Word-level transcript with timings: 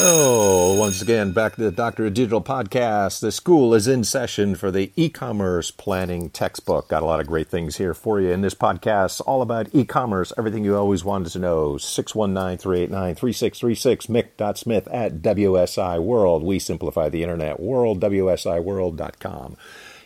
Oh, 0.00 0.78
once 0.78 1.02
again, 1.02 1.32
back 1.32 1.56
to 1.56 1.60
the 1.60 1.72
Doctor 1.72 2.06
of 2.06 2.14
Digital 2.14 2.40
podcast. 2.40 3.18
The 3.18 3.32
school 3.32 3.74
is 3.74 3.88
in 3.88 4.04
session 4.04 4.54
for 4.54 4.70
the 4.70 4.92
e 4.94 5.08
commerce 5.08 5.72
planning 5.72 6.30
textbook. 6.30 6.88
Got 6.88 7.02
a 7.02 7.06
lot 7.06 7.18
of 7.18 7.26
great 7.26 7.48
things 7.48 7.78
here 7.78 7.94
for 7.94 8.20
you 8.20 8.30
in 8.30 8.40
this 8.40 8.54
podcast, 8.54 9.20
all 9.26 9.42
about 9.42 9.74
e 9.74 9.84
commerce, 9.84 10.32
everything 10.38 10.62
you 10.62 10.76
always 10.76 11.04
wanted 11.04 11.32
to 11.32 11.40
know. 11.40 11.78
619 11.78 12.58
389 12.58 13.14
3636, 13.16 14.06
mick.smith 14.06 14.86
at 14.86 15.20
WSI 15.20 16.00
World. 16.00 16.44
We 16.44 16.60
simplify 16.60 17.08
the 17.08 17.24
internet 17.24 17.58
world, 17.58 18.00
WSIWorld.com. 18.00 19.56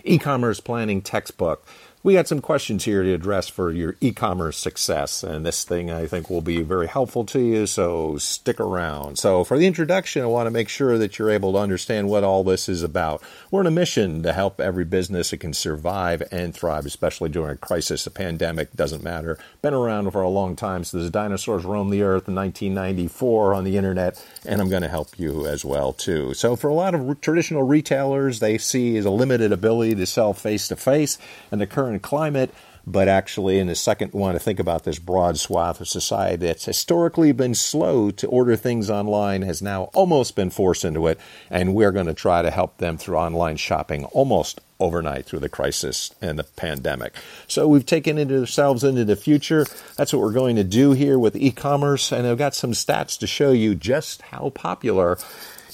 E 0.05 0.19
commerce 0.19 0.61
planning 0.61 1.03
textbook 1.03 1.67
we 2.05 2.15
got 2.15 2.27
some 2.27 2.41
questions 2.41 2.85
here 2.85 3.05
to 3.05 3.13
address 3.13 3.49
for 3.49 3.71
your 3.71 3.95
e-commerce 4.01 4.57
success 4.57 5.23
and 5.23 5.47
this 5.47 5.63
thing 5.63 5.91
i 5.91 6.05
think 6.05 6.29
will 6.29 6.41
be 6.41 6.63
very 6.63 6.89
helpful 6.89 7.25
to 7.25 7.39
you 7.39 7.67
so 7.67 8.19
stick 8.19 8.59
around. 8.59 9.19
So 9.19 9.45
for 9.45 9.57
the 9.57 9.67
introduction 9.67 10.23
i 10.23 10.27
want 10.27 10.47
to 10.47 10.51
make 10.51 10.69
sure 10.69 10.99
that 10.99 11.19
you're 11.19 11.31
able 11.31 11.53
to 11.53 11.59
understand 11.59 12.09
what 12.09 12.25
all 12.25 12.43
this 12.43 12.69
is 12.69 12.83
about. 12.83 13.23
We're 13.51 13.61
on 13.61 13.67
a 13.67 13.71
mission 13.71 14.23
to 14.25 14.33
help 14.33 14.61
every 14.61 14.85
business 14.85 15.31
that 15.31 15.39
can 15.39 15.53
survive 15.53 16.23
and 16.33 16.55
thrive 16.55 16.87
especially 16.87 17.29
during 17.29 17.53
a 17.53 17.57
crisis. 17.57 18.07
A 18.07 18.11
pandemic 18.11 18.73
doesn't 18.75 19.05
matter. 19.05 19.39
Been 19.61 19.75
around 19.75 20.11
for 20.11 20.23
a 20.23 20.29
long 20.29 20.57
time 20.57 20.85
so 20.85 20.99
the 20.99 21.11
dinosaurs 21.11 21.65
roamed 21.65 21.93
the 21.93 22.03
earth 22.03 22.27
in 22.27 22.35
1994 22.35 23.55
on 23.55 23.65
the 23.65 23.77
internet 23.77 24.25
and 24.45 24.61
i'm 24.61 24.69
going 24.69 24.83
to 24.83 24.89
help 24.89 25.19
you 25.19 25.47
as 25.47 25.65
well 25.65 25.93
too. 25.93 26.35
So 26.35 26.57
for 26.57 26.69
a 26.69 26.75
lot 26.75 26.95
of 26.95 27.21
traditional 27.21 27.63
retailers 27.63 28.41
they 28.41 28.59
see 28.59 28.97
as 28.97 29.05
a 29.05 29.11
limited 29.11 29.53
ability 29.53 29.95
to 29.97 30.07
sell 30.07 30.33
face 30.33 30.67
to 30.69 30.77
face 30.77 31.19
and 31.51 31.61
the 31.61 31.67
current 31.67 31.92
current 31.93 32.03
climate, 32.03 32.55
but 32.85 33.07
actually, 33.07 33.61
in 33.61 33.69
the 33.69 33.77
second, 33.77 34.13
one 34.13 34.35
to 34.35 34.41
think 34.41 34.59
about 34.59 34.83
this 34.83 34.99
broad 34.99 35.39
swath 35.39 35.81
of 35.81 35.89
society 35.89 36.47
that's 36.47 36.65
historically 36.65 37.31
been 37.31 37.55
slow 37.55 38.11
to 38.11 38.27
order 38.27 38.57
things 38.57 38.91
online, 38.91 39.43
has 39.43 39.63
now 39.63 39.85
almost 39.95 40.35
been 40.35 40.51
forced 40.51 40.85
into 40.85 41.07
it, 41.07 41.19
and 41.49 41.75
we're 41.75 41.93
going 41.93 42.07
to 42.07 42.15
try 42.15 42.43
to 42.43 42.51
help 42.51 42.79
them 42.79 42.99
through 42.99 43.17
online 43.17 43.57
shopping 43.57 44.05
almost 44.07 44.61
overnight 44.81 45.27
through 45.27 45.39
the 45.39 45.49
crisis 45.49 46.13
and 46.21 46.41
the 46.41 46.45
pandemic. 46.45 47.15
So 47.47 47.69
we've 47.69 47.87
taken 47.87 48.19
into 48.19 48.41
ourselves 48.41 48.83
into 48.83 49.05
the 49.05 49.15
future. 49.15 49.65
That's 49.97 50.13
what 50.13 50.21
we're 50.21 50.33
going 50.33 50.57
to 50.57 50.65
do 50.65 50.91
here 50.91 51.21
with 51.21 51.37
e-commerce, 51.37 52.11
and 52.11 52.27
I've 52.27 52.39
got 52.39 52.55
some 52.55 52.73
stats 52.73 53.17
to 53.21 53.29
show 53.29 53.53
you 53.53 53.77
just 53.77 54.23
how 54.23 54.51
popular 54.51 55.19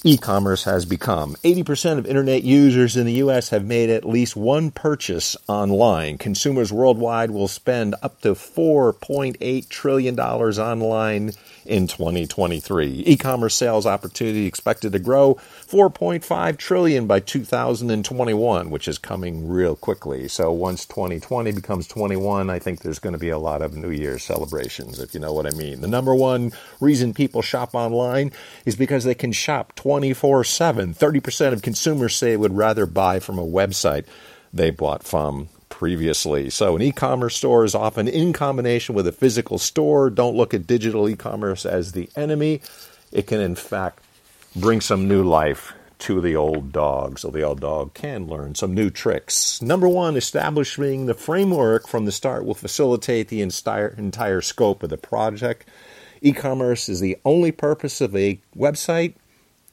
e-commerce 0.08 0.64
has 0.64 0.86
become. 0.86 1.34
80% 1.44 1.98
of 1.98 2.06
internet 2.06 2.42
users 2.42 2.96
in 2.96 3.04
the 3.04 3.20
US 3.24 3.50
have 3.50 3.66
made 3.66 3.90
at 3.90 4.08
least 4.08 4.36
one 4.36 4.70
purchase 4.70 5.36
online. 5.48 6.16
Consumers 6.16 6.72
worldwide 6.72 7.30
will 7.30 7.46
spend 7.46 7.94
up 8.02 8.20
to 8.22 8.30
4.8 8.30 9.68
trillion 9.68 10.14
dollars 10.14 10.58
online 10.58 11.32
in 11.68 11.86
2023. 11.86 13.04
E-commerce 13.06 13.54
sales 13.54 13.86
opportunity 13.86 14.46
expected 14.46 14.92
to 14.92 14.98
grow 14.98 15.34
4.5 15.66 16.56
trillion 16.56 17.06
by 17.06 17.20
2021, 17.20 18.70
which 18.70 18.88
is 18.88 18.98
coming 18.98 19.46
real 19.46 19.76
quickly. 19.76 20.26
So 20.28 20.50
once 20.50 20.86
2020 20.86 21.52
becomes 21.52 21.86
21, 21.86 22.50
I 22.50 22.58
think 22.58 22.80
there's 22.80 22.98
going 22.98 23.12
to 23.12 23.18
be 23.18 23.28
a 23.28 23.38
lot 23.38 23.62
of 23.62 23.76
New 23.76 23.90
Year's 23.90 24.24
celebrations, 24.24 24.98
if 24.98 25.14
you 25.14 25.20
know 25.20 25.32
what 25.32 25.46
I 25.46 25.56
mean. 25.56 25.80
The 25.80 25.88
number 25.88 26.14
one 26.14 26.52
reason 26.80 27.14
people 27.14 27.42
shop 27.42 27.74
online 27.74 28.32
is 28.64 28.74
because 28.74 29.04
they 29.04 29.14
can 29.14 29.32
shop 29.32 29.74
24 29.74 30.44
7. 30.44 30.94
30% 30.94 31.52
of 31.52 31.62
consumers 31.62 32.16
say 32.16 32.36
would 32.36 32.56
rather 32.56 32.86
buy 32.86 33.20
from 33.20 33.38
a 33.38 33.46
website 33.46 34.06
they 34.52 34.70
bought 34.70 35.02
from 35.02 35.48
previously. 35.78 36.50
So, 36.50 36.74
an 36.74 36.82
e 36.82 36.90
commerce 36.90 37.36
store 37.36 37.64
is 37.64 37.72
often 37.72 38.08
in 38.08 38.32
combination 38.32 38.96
with 38.96 39.06
a 39.06 39.12
physical 39.12 39.58
store. 39.58 40.10
Don't 40.10 40.36
look 40.36 40.52
at 40.52 40.66
digital 40.66 41.08
e 41.08 41.14
commerce 41.14 41.64
as 41.64 41.92
the 41.92 42.10
enemy. 42.16 42.62
It 43.12 43.28
can, 43.28 43.40
in 43.40 43.54
fact, 43.54 44.02
bring 44.56 44.80
some 44.80 45.06
new 45.06 45.22
life 45.22 45.72
to 46.00 46.20
the 46.20 46.34
old 46.34 46.72
dog 46.72 47.20
so 47.20 47.30
the 47.30 47.42
old 47.42 47.60
dog 47.60 47.94
can 47.94 48.26
learn 48.26 48.56
some 48.56 48.74
new 48.74 48.90
tricks. 48.90 49.62
Number 49.62 49.88
one, 49.88 50.16
establishing 50.16 51.06
the 51.06 51.14
framework 51.14 51.86
from 51.86 52.06
the 52.06 52.12
start 52.12 52.44
will 52.44 52.54
facilitate 52.54 53.28
the 53.28 53.40
entire, 53.40 53.94
entire 53.96 54.40
scope 54.40 54.82
of 54.82 54.90
the 54.90 54.98
project. 54.98 55.68
E 56.20 56.32
commerce 56.32 56.88
is 56.88 56.98
the 56.98 57.16
only 57.24 57.52
purpose 57.52 58.00
of 58.00 58.16
a 58.16 58.40
website 58.56 59.14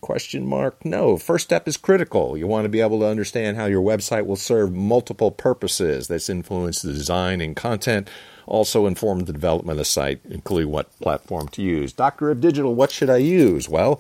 Question 0.06 0.46
mark. 0.46 0.86
No. 0.86 1.18
First 1.18 1.46
step 1.46 1.68
is 1.68 1.78
critical. 1.78 2.38
You 2.38 2.46
want 2.46 2.66
to 2.66 2.70
be 2.70 2.80
able 2.80 3.00
to 3.00 3.08
understand 3.08 3.58
how 3.58 3.66
your 3.66 3.82
website 3.82 4.28
will 4.28 4.36
serve 4.36 4.72
multiple 4.72 5.32
purposes. 5.32 6.10
This 6.10 6.30
influence 6.30 6.84
the 6.84 6.94
design 6.94 7.42
and 7.42 7.56
content, 7.56 8.08
also 8.46 8.86
inform 8.86 9.22
the 9.22 9.34
development 9.34 9.72
of 9.72 9.78
the 9.80 9.86
site, 9.86 10.22
including 10.30 10.70
what 10.70 10.96
platform 11.00 11.48
to 11.48 11.64
use. 11.64 11.92
Doctor 11.92 12.30
of 12.30 12.40
Digital, 12.40 12.76
what 12.76 12.92
should 12.92 13.10
I 13.10 13.18
use? 13.18 13.68
Well, 13.68 14.00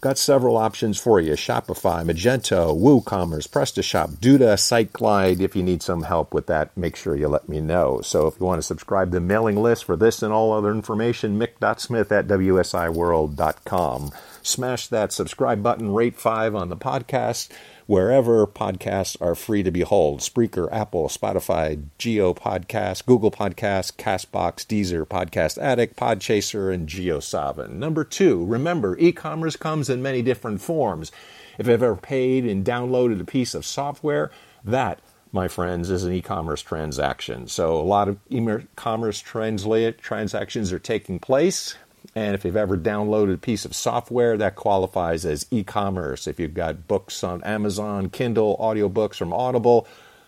got 0.00 0.18
several 0.18 0.56
options 0.56 0.98
for 0.98 1.20
you 1.20 1.34
Shopify, 1.34 2.04
Magento, 2.04 2.76
WooCommerce, 2.76 3.48
PrestaShop, 3.48 4.16
Duda, 4.16 4.54
SiteGlide. 4.54 5.38
If 5.38 5.54
you 5.54 5.62
need 5.62 5.84
some 5.84 6.02
help 6.02 6.34
with 6.34 6.48
that, 6.48 6.76
make 6.76 6.96
sure 6.96 7.14
you 7.14 7.28
let 7.28 7.48
me 7.48 7.60
know. 7.60 8.00
So 8.00 8.26
if 8.26 8.40
you 8.40 8.46
want 8.46 8.58
to 8.58 8.66
subscribe 8.66 9.12
to 9.12 9.18
the 9.18 9.20
mailing 9.20 9.62
list 9.62 9.84
for 9.84 9.94
this 9.94 10.20
and 10.20 10.32
all 10.32 10.52
other 10.52 10.72
information, 10.72 11.38
mick.smith 11.38 12.10
at 12.10 12.26
wsiworld.com 12.26 14.10
smash 14.44 14.86
that 14.88 15.12
subscribe 15.12 15.62
button, 15.62 15.92
rate 15.92 16.16
five 16.16 16.54
on 16.54 16.68
the 16.68 16.76
podcast, 16.76 17.50
wherever 17.86 18.46
podcasts 18.46 19.20
are 19.20 19.34
free 19.34 19.62
to 19.62 19.70
behold 19.70 20.20
Spreaker, 20.20 20.68
Apple, 20.70 21.08
Spotify, 21.08 21.82
Geo 21.98 22.32
Podcast, 22.34 23.06
Google 23.06 23.30
Podcast, 23.30 23.96
Castbox, 23.96 24.64
Deezer, 24.66 25.04
Podcast 25.06 25.58
Addict, 25.58 25.96
Podchaser, 25.96 26.72
and 26.72 26.88
JioSaavn. 26.88 27.70
Number 27.70 28.04
two, 28.04 28.44
remember, 28.44 28.96
e 28.98 29.10
commerce 29.10 29.56
comes 29.56 29.90
in 29.90 30.02
many 30.02 30.22
different 30.22 30.60
forms. 30.60 31.10
If 31.58 31.66
you've 31.66 31.82
ever 31.82 31.96
paid 31.96 32.44
and 32.44 32.64
downloaded 32.64 33.20
a 33.20 33.24
piece 33.24 33.54
of 33.54 33.64
software, 33.66 34.30
that 34.64 35.00
my 35.34 35.48
friends, 35.48 35.90
is 35.90 36.04
an 36.04 36.12
e-commerce 36.12 36.62
transaction. 36.62 37.48
So 37.48 37.76
a 37.76 37.82
lot 37.82 38.06
of 38.06 38.18
e-commerce 38.30 39.18
transactions 39.20 40.72
are 40.72 40.78
taking 40.78 41.18
place. 41.18 41.74
And 42.14 42.34
if 42.34 42.44
you've 42.44 42.56
ever 42.56 42.76
downloaded 42.76 43.34
a 43.34 43.38
piece 43.38 43.64
of 43.64 43.74
software, 43.74 44.36
that 44.36 44.56
qualifies 44.56 45.24
as 45.24 45.46
e 45.50 45.64
commerce. 45.64 46.26
If 46.26 46.38
you've 46.38 46.54
got 46.54 46.86
books 46.86 47.24
on 47.24 47.42
Amazon, 47.44 48.10
Kindle, 48.10 48.56
audiobooks 48.58 49.16
from 49.16 49.32
Audible, 49.32 49.86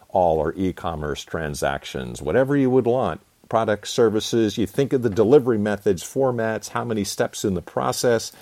all 0.09 0.43
are 0.43 0.55
e 0.57 0.73
commerce 0.73 1.25
transactions. 1.25 2.23
Whatever 2.23 2.57
you 2.57 2.71
would 2.71 2.87
want 2.87 3.21
products, 3.49 3.91
services, 3.91 4.59
you 4.59 4.67
think 4.67 4.93
of 4.93 5.03
the 5.03 5.11
delivery 5.11 5.59
methods, 5.59 6.03
formats, 6.03 6.71
how 6.71 6.85
many 6.85 7.05
steps 7.05 7.45
in 7.45 7.55
the 7.55 7.63
process, 7.63 8.33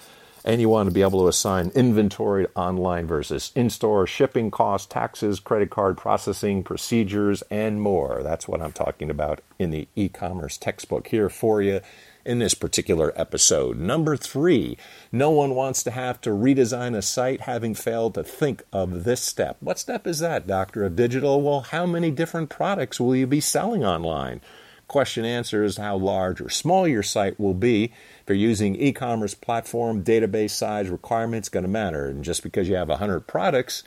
and 0.46 0.60
you 0.60 0.68
want 0.68 0.88
to 0.88 0.94
be 0.94 1.02
able 1.02 1.20
to 1.20 1.28
assign 1.28 1.70
inventory 1.74 2.46
online 2.54 3.06
versus 3.06 3.52
in 3.54 3.68
store, 3.68 4.06
shipping 4.06 4.50
costs, 4.50 4.86
taxes, 4.86 5.40
credit 5.40 5.68
card 5.68 5.98
processing, 5.98 6.62
procedures, 6.62 7.42
and 7.50 7.82
more. 7.82 8.22
That's 8.22 8.48
what 8.48 8.62
I'm 8.62 8.72
talking 8.72 9.10
about 9.10 9.40
in 9.58 9.70
the 9.70 9.88
e 9.94 10.08
commerce 10.08 10.56
textbook 10.56 11.08
here 11.08 11.28
for 11.28 11.60
you 11.60 11.80
in 12.24 12.38
this 12.38 12.54
particular 12.54 13.12
episode. 13.16 13.78
Number 13.78 14.16
three, 14.16 14.76
no 15.12 15.30
one 15.30 15.54
wants 15.54 15.82
to 15.84 15.90
have 15.90 16.20
to 16.22 16.30
redesign 16.30 16.96
a 16.96 17.02
site 17.02 17.42
having 17.42 17.74
failed 17.74 18.14
to 18.14 18.24
think 18.24 18.62
of 18.72 19.04
this 19.04 19.20
step. 19.20 19.56
What 19.60 19.78
step 19.78 20.06
is 20.06 20.18
that, 20.20 20.46
Doctor 20.46 20.84
of 20.84 20.96
Digital? 20.96 21.42
Well, 21.42 21.60
how 21.60 21.86
many 21.86 22.10
different 22.10 22.50
products 22.50 22.98
will 22.98 23.14
you 23.16 23.26
be 23.26 23.40
selling 23.40 23.84
online? 23.84 24.40
Question 24.86 25.24
answer 25.24 25.64
is 25.64 25.78
how 25.78 25.96
large 25.96 26.40
or 26.40 26.50
small 26.50 26.86
your 26.86 27.02
site 27.02 27.40
will 27.40 27.54
be. 27.54 27.84
If 27.84 28.28
you're 28.28 28.36
using 28.36 28.76
e-commerce 28.76 29.34
platform, 29.34 30.04
database 30.04 30.50
size 30.50 30.90
requirements 30.90 31.48
going 31.48 31.64
to 31.64 31.70
matter. 31.70 32.06
And 32.06 32.22
just 32.22 32.42
because 32.42 32.68
you 32.68 32.76
have 32.76 32.88
100 32.88 33.20
products 33.20 33.82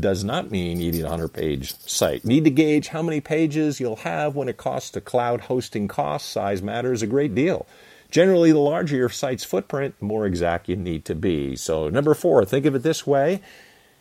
does 0.00 0.24
not 0.24 0.50
mean 0.50 0.80
you 0.80 0.90
need 0.90 1.00
a 1.00 1.04
100 1.04 1.28
page 1.28 1.74
site. 1.80 2.24
Need 2.24 2.44
to 2.44 2.50
gauge 2.50 2.88
how 2.88 3.02
many 3.02 3.20
pages 3.20 3.78
you'll 3.78 3.96
have 3.96 4.34
when 4.34 4.48
it 4.48 4.56
costs 4.56 4.90
to 4.92 5.00
cloud 5.00 5.42
hosting 5.42 5.86
costs. 5.86 6.30
Size 6.30 6.62
matters 6.62 7.02
a 7.02 7.06
great 7.06 7.34
deal. 7.34 7.66
Generally, 8.10 8.52
the 8.52 8.58
larger 8.58 8.96
your 8.96 9.10
site's 9.10 9.44
footprint, 9.44 9.94
the 9.98 10.06
more 10.06 10.24
exact 10.24 10.68
you 10.68 10.76
need 10.76 11.04
to 11.04 11.14
be. 11.14 11.56
So, 11.56 11.90
number 11.90 12.14
four, 12.14 12.44
think 12.46 12.64
of 12.64 12.74
it 12.74 12.82
this 12.82 13.06
way 13.06 13.42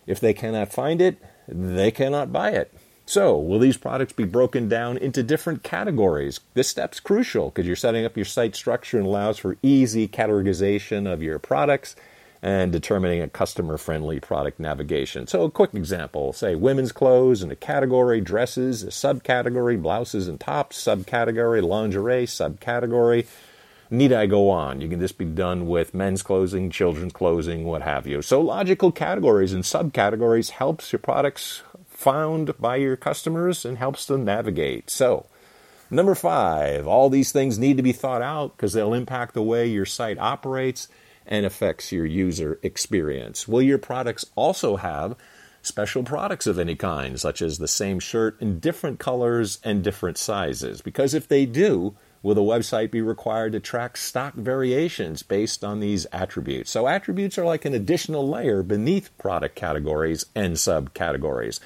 if 0.05 0.21
they 0.21 0.33
cannot 0.33 0.71
find 0.71 1.01
it, 1.01 1.21
they 1.47 1.91
cannot 1.91 2.31
buy 2.31 2.51
it. 2.51 2.73
So, 3.09 3.37
will 3.37 3.59
these 3.59 3.77
products 3.77 4.11
be 4.11 4.25
broken 4.25 4.67
down 4.67 4.97
into 4.97 5.23
different 5.23 5.63
categories? 5.63 6.41
This 6.55 6.67
step's 6.67 6.99
crucial 6.99 7.45
because 7.47 7.65
you're 7.65 7.77
setting 7.77 8.03
up 8.03 8.17
your 8.17 8.25
site 8.25 8.53
structure 8.53 8.97
and 8.97 9.07
allows 9.07 9.37
for 9.37 9.55
easy 9.63 10.09
categorization 10.09 11.09
of 11.09 11.23
your 11.23 11.39
products 11.39 11.95
and 12.41 12.69
determining 12.69 13.21
a 13.21 13.29
customer 13.29 13.77
friendly 13.77 14.19
product 14.19 14.59
navigation. 14.59 15.25
So, 15.25 15.43
a 15.43 15.49
quick 15.49 15.73
example 15.73 16.33
say 16.33 16.55
women's 16.55 16.91
clothes 16.91 17.41
in 17.41 17.49
a 17.49 17.55
category, 17.55 18.19
dresses, 18.19 18.83
a 18.83 18.87
subcategory, 18.87 19.81
blouses 19.81 20.27
and 20.27 20.37
tops, 20.37 20.77
subcategory, 20.77 21.63
lingerie, 21.63 22.25
subcategory. 22.25 23.25
Need 23.89 24.11
I 24.11 24.25
go 24.25 24.49
on? 24.49 24.81
You 24.81 24.89
can 24.89 24.99
just 24.99 25.17
be 25.17 25.23
done 25.23 25.65
with 25.65 25.93
men's 25.93 26.21
clothing, 26.21 26.69
children's 26.69 27.13
clothing, 27.13 27.63
what 27.63 27.83
have 27.83 28.05
you. 28.05 28.21
So, 28.21 28.41
logical 28.41 28.91
categories 28.91 29.53
and 29.53 29.63
subcategories 29.63 30.49
helps 30.49 30.91
your 30.91 30.99
products 30.99 31.63
found 31.97 32.55
by 32.59 32.75
your 32.75 32.95
customers 32.95 33.65
and 33.65 33.79
helps 33.79 34.05
them 34.05 34.23
navigate. 34.23 34.87
So, 34.87 35.25
number 35.89 36.13
five, 36.13 36.85
all 36.85 37.09
these 37.09 37.31
things 37.31 37.57
need 37.57 37.75
to 37.77 37.83
be 37.83 37.91
thought 37.91 38.21
out 38.21 38.55
because 38.55 38.73
they'll 38.73 38.93
impact 38.93 39.33
the 39.33 39.41
way 39.41 39.65
your 39.65 39.87
site 39.87 40.19
operates 40.19 40.89
and 41.25 41.43
affects 41.43 41.91
your 41.91 42.05
user 42.05 42.59
experience. 42.61 43.47
Will 43.47 43.63
your 43.63 43.79
products 43.79 44.27
also 44.35 44.75
have 44.75 45.15
special 45.63 46.03
products 46.03 46.45
of 46.45 46.59
any 46.59 46.75
kind, 46.75 47.19
such 47.19 47.41
as 47.41 47.57
the 47.57 47.67
same 47.67 47.99
shirt 47.99 48.39
in 48.39 48.59
different 48.59 48.99
colors 48.99 49.57
and 49.63 49.83
different 49.83 50.19
sizes? 50.19 50.83
Because 50.83 51.15
if 51.15 51.27
they 51.27 51.47
do, 51.47 51.95
will 52.21 52.35
the 52.35 52.41
website 52.41 52.91
be 52.91 53.01
required 53.01 53.53
to 53.53 53.59
track 53.59 53.97
stock 53.97 54.35
variations 54.35 55.23
based 55.23 55.63
on 55.63 55.79
these 55.79 56.05
attributes? 56.13 56.69
So, 56.69 56.87
attributes 56.87 57.39
are 57.39 57.45
like 57.45 57.65
an 57.65 57.73
additional 57.73 58.29
layer 58.29 58.61
beneath 58.61 59.17
product 59.17 59.55
categories 59.55 60.27
and 60.35 60.53
subcategories. 60.53 61.59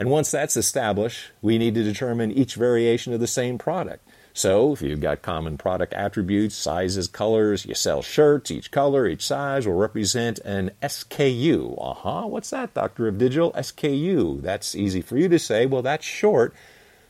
And 0.00 0.08
once 0.08 0.30
that's 0.30 0.56
established, 0.56 1.30
we 1.42 1.58
need 1.58 1.74
to 1.74 1.84
determine 1.84 2.32
each 2.32 2.54
variation 2.54 3.12
of 3.12 3.20
the 3.20 3.26
same 3.26 3.58
product. 3.58 4.02
So, 4.32 4.72
if 4.72 4.80
you've 4.80 5.02
got 5.02 5.20
common 5.20 5.58
product 5.58 5.92
attributes, 5.92 6.54
sizes, 6.54 7.06
colors, 7.06 7.66
you 7.66 7.74
sell 7.74 8.00
shirts, 8.00 8.50
each 8.50 8.70
color, 8.70 9.06
each 9.06 9.26
size 9.26 9.66
will 9.66 9.74
represent 9.74 10.38
an 10.38 10.70
SKU. 10.82 11.76
Uh 11.78 11.92
huh. 11.92 12.26
What's 12.26 12.48
that, 12.48 12.72
Doctor 12.72 13.08
of 13.08 13.18
Digital? 13.18 13.52
SKU. 13.52 14.40
That's 14.40 14.74
easy 14.74 15.02
for 15.02 15.18
you 15.18 15.28
to 15.28 15.38
say. 15.38 15.66
Well, 15.66 15.82
that's 15.82 16.06
short 16.06 16.54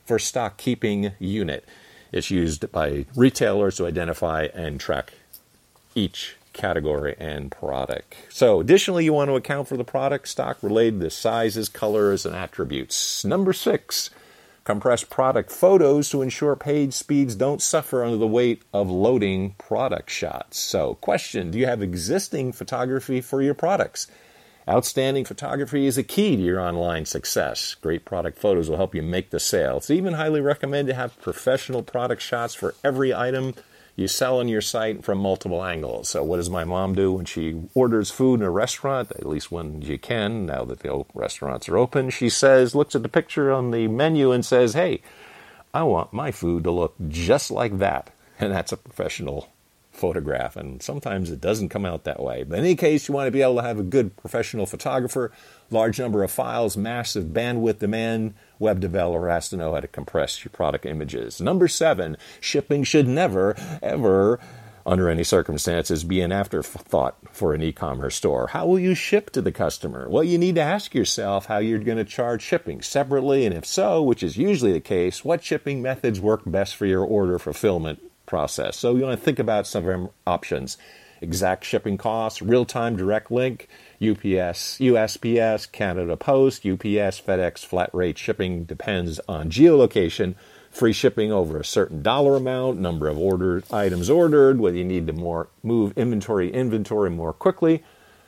for 0.05 0.19
stock 0.19 0.57
keeping 0.57 1.13
unit. 1.17 1.63
It's 2.11 2.29
used 2.29 2.69
by 2.73 3.05
retailers 3.15 3.77
to 3.77 3.85
identify 3.85 4.49
and 4.53 4.81
track 4.81 5.13
each 5.95 6.35
category 6.53 7.15
and 7.19 7.51
product. 7.51 8.15
So, 8.29 8.59
additionally, 8.59 9.05
you 9.05 9.13
want 9.13 9.29
to 9.29 9.35
account 9.35 9.67
for 9.67 9.77
the 9.77 9.83
product 9.83 10.27
stock 10.27 10.57
related 10.61 10.99
to 11.01 11.09
sizes, 11.09 11.69
colors, 11.69 12.25
and 12.25 12.35
attributes. 12.35 13.23
Number 13.23 13.53
six, 13.53 14.09
compress 14.63 15.03
product 15.03 15.51
photos 15.51 16.09
to 16.09 16.21
ensure 16.21 16.55
page 16.55 16.93
speeds 16.93 17.35
don't 17.35 17.61
suffer 17.61 18.03
under 18.03 18.17
the 18.17 18.27
weight 18.27 18.61
of 18.73 18.89
loading 18.89 19.55
product 19.57 20.09
shots. 20.09 20.59
So, 20.59 20.95
question 20.95 21.51
Do 21.51 21.59
you 21.59 21.65
have 21.65 21.81
existing 21.81 22.51
photography 22.51 23.21
for 23.21 23.41
your 23.41 23.53
products? 23.53 24.07
Outstanding 24.69 25.25
photography 25.25 25.87
is 25.87 25.97
a 25.97 26.03
key 26.03 26.35
to 26.35 26.41
your 26.41 26.59
online 26.61 27.05
success. 27.05 27.75
Great 27.81 28.05
product 28.05 28.37
photos 28.37 28.69
will 28.69 28.77
help 28.77 28.93
you 28.93 29.01
make 29.01 29.31
the 29.31 29.39
sale. 29.39 29.77
It's 29.77 29.89
even 29.89 30.13
highly 30.13 30.39
recommended 30.39 30.91
to 30.93 30.95
have 30.95 31.19
professional 31.19 31.81
product 31.81 32.21
shots 32.21 32.53
for 32.53 32.75
every 32.83 33.13
item 33.13 33.55
you 33.95 34.07
sell 34.07 34.39
on 34.39 34.47
your 34.47 34.61
site 34.61 35.03
from 35.03 35.17
multiple 35.17 35.63
angles. 35.63 36.09
So, 36.09 36.23
what 36.23 36.37
does 36.37 36.49
my 36.49 36.63
mom 36.63 36.95
do 36.95 37.13
when 37.13 37.25
she 37.25 37.61
orders 37.73 38.11
food 38.11 38.39
in 38.39 38.45
a 38.45 38.51
restaurant? 38.51 39.11
At 39.11 39.25
least 39.25 39.51
when 39.51 39.81
she 39.81 39.97
can, 39.97 40.45
now 40.45 40.65
that 40.65 40.79
the 40.79 41.03
restaurants 41.13 41.67
are 41.69 41.77
open, 41.77 42.09
she 42.09 42.29
says, 42.29 42.75
looks 42.75 42.95
at 42.95 43.03
the 43.03 43.09
picture 43.09 43.51
on 43.51 43.71
the 43.71 43.87
menu 43.87 44.31
and 44.31 44.45
says, 44.45 44.73
Hey, 44.73 45.01
I 45.73 45.83
want 45.83 46.13
my 46.13 46.31
food 46.31 46.63
to 46.65 46.71
look 46.71 46.95
just 47.07 47.51
like 47.51 47.77
that. 47.79 48.13
And 48.39 48.51
that's 48.51 48.71
a 48.71 48.77
professional 48.77 49.49
photograph, 49.91 50.55
and 50.55 50.81
sometimes 50.81 51.29
it 51.29 51.41
doesn't 51.41 51.69
come 51.69 51.85
out 51.85 52.05
that 52.05 52.21
way. 52.21 52.43
But 52.43 52.59
in 52.59 52.65
any 52.65 52.75
case, 52.75 53.07
you 53.07 53.13
want 53.13 53.27
to 53.27 53.31
be 53.31 53.41
able 53.41 53.57
to 53.57 53.61
have 53.61 53.79
a 53.79 53.83
good 53.83 54.15
professional 54.15 54.65
photographer, 54.65 55.31
large 55.69 55.99
number 55.99 56.23
of 56.23 56.31
files, 56.31 56.77
massive 56.77 57.25
bandwidth 57.25 57.79
demand. 57.79 58.33
Web 58.57 58.79
developer 58.79 59.29
has 59.29 59.49
to 59.49 59.57
know 59.57 59.73
how 59.73 59.79
to 59.79 59.87
compress 59.87 60.43
your 60.43 60.51
product 60.51 60.85
images. 60.85 61.41
Number 61.41 61.67
seven, 61.67 62.17
shipping 62.39 62.83
should 62.83 63.07
never, 63.07 63.55
ever 63.81 64.39
under 64.85 65.09
any 65.09 65.23
circumstances, 65.23 66.03
be 66.03 66.21
an 66.21 66.31
afterthought 66.31 67.15
for 67.31 67.53
an 67.53 67.61
e 67.61 67.71
commerce 67.71 68.15
store. 68.15 68.47
How 68.47 68.65
will 68.65 68.79
you 68.79 68.95
ship 68.95 69.29
to 69.31 69.41
the 69.41 69.51
customer? 69.51 70.09
Well, 70.09 70.23
you 70.23 70.37
need 70.37 70.55
to 70.55 70.61
ask 70.61 70.95
yourself 70.95 71.45
how 71.45 71.59
you're 71.59 71.79
going 71.79 71.97
to 71.97 72.03
charge 72.03 72.41
shipping 72.41 72.81
separately, 72.81 73.45
and 73.45 73.55
if 73.55 73.65
so, 73.65 74.01
which 74.01 74.23
is 74.23 74.37
usually 74.37 74.73
the 74.73 74.79
case, 74.79 75.23
what 75.23 75.43
shipping 75.43 75.81
methods 75.81 76.19
work 76.19 76.41
best 76.45 76.75
for 76.75 76.85
your 76.85 77.03
order 77.03 77.37
fulfillment 77.37 78.10
process. 78.31 78.77
So 78.77 78.95
you 78.95 79.03
want 79.03 79.19
to 79.19 79.23
think 79.23 79.39
about 79.39 79.67
some 79.67 80.09
options 80.25 80.77
exact 81.19 81.65
shipping 81.65 81.97
costs, 81.97 82.41
real 82.41 82.65
time 82.65 82.95
direct 82.95 83.29
link, 83.29 83.67
UPS, 84.01 84.79
USPS, 84.79 85.71
Canada 85.71 86.17
Post, 86.17 86.65
UPS, 86.65 87.21
FedEx, 87.21 87.63
flat 87.63 87.89
rate 87.93 88.17
shipping 88.17 88.63
depends 88.63 89.19
on 89.27 89.51
geolocation, 89.51 90.33
free 90.71 90.93
shipping 90.93 91.31
over 91.31 91.59
a 91.59 91.65
certain 91.65 92.01
dollar 92.01 92.37
amount, 92.37 92.79
number 92.79 93.09
of 93.09 93.17
ordered 93.19 93.65
items 93.71 94.09
ordered, 94.09 94.59
whether 94.59 94.77
you 94.77 94.85
need 94.85 95.05
to 95.07 95.13
more 95.13 95.49
move 95.61 95.93
inventory 95.97 96.51
inventory 96.51 97.11
more 97.11 97.33
quickly, 97.33 97.83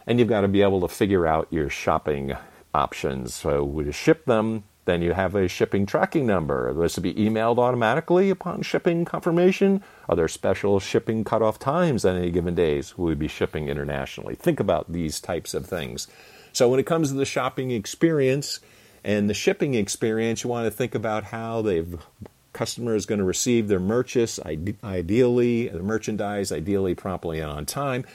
and 0.05 0.19
you've 0.19 0.27
got 0.27 0.41
to 0.41 0.49
be 0.49 0.61
able 0.61 0.81
to 0.81 0.89
figure 0.89 1.25
out 1.25 1.47
your 1.49 1.69
shopping 1.69 2.35
options. 2.73 3.33
So 3.33 3.65
to 3.83 3.91
ship 3.93 4.25
them, 4.25 4.65
then 4.85 5.01
you 5.01 5.13
have 5.13 5.35
a 5.35 5.47
shipping 5.47 5.85
tracking 5.85 6.25
number. 6.25 6.73
This 6.73 6.95
will 6.95 7.03
be 7.03 7.13
emailed 7.13 7.57
automatically 7.57 8.29
upon 8.29 8.61
shipping 8.61 9.05
confirmation. 9.05 9.83
Are 10.09 10.15
there 10.15 10.27
special 10.27 10.79
shipping 10.79 11.23
cutoff 11.23 11.57
times 11.57 12.03
on 12.03 12.17
any 12.17 12.31
given 12.31 12.55
days? 12.55 12.97
Will 12.97 13.05
we 13.05 13.15
be 13.15 13.27
shipping 13.27 13.69
internationally? 13.69 14.35
Think 14.35 14.59
about 14.59 14.91
these 14.91 15.21
types 15.21 15.53
of 15.53 15.65
things. 15.65 16.07
So 16.51 16.69
when 16.69 16.79
it 16.79 16.85
comes 16.85 17.09
to 17.09 17.15
the 17.15 17.25
shopping 17.25 17.71
experience 17.71 18.59
and 19.03 19.29
the 19.29 19.33
shipping 19.33 19.73
experience, 19.73 20.43
you 20.43 20.49
want 20.49 20.65
to 20.65 20.71
think 20.71 20.95
about 20.95 21.25
how 21.25 21.61
the 21.61 21.99
customer 22.51 22.95
is 22.95 23.05
going 23.05 23.19
to 23.19 23.25
receive 23.25 23.67
their 23.67 23.79
merchandise, 23.79 24.39
ideally, 24.83 25.69
the 25.69 25.81
merchandise 25.81 26.51
ideally 26.51 26.93
promptly 26.93 27.39
and 27.39 27.49
on 27.49 27.65
time 27.65 28.05